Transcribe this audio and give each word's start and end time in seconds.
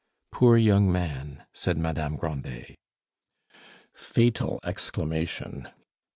"Poor 0.31 0.57
young 0.57 0.91
man!" 0.91 1.45
said 1.53 1.77
Madame 1.77 2.15
Grandet. 2.17 2.73
Fatal 3.93 4.59
exclamation! 4.63 5.67